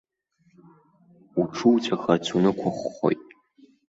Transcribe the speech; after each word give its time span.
Уҽуҵәахырц 1.39 2.25
унықәыхәхәоит. 2.37 3.21